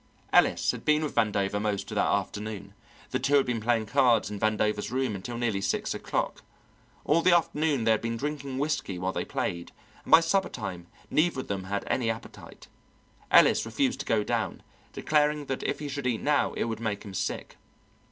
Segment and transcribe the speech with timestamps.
[0.33, 2.73] Ellis had been with Vandover most of that afternoon,
[3.11, 6.41] the two had been playing cards in Vandover's room until nearly six o'clock.
[7.05, 9.71] All the afternoon they had been drinking whisky while they played,
[10.03, 12.67] and by supper time neither of them had any appetite.
[13.29, 17.05] Ellis refused to go down, declaring that if he should eat now it would make
[17.05, 17.57] him sick.